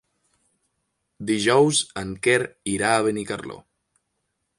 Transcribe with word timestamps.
Dijous 1.31 1.81
en 2.03 2.15
Quer 2.29 2.39
irà 2.77 2.89
a 2.95 3.05
Benicarló. 3.09 3.59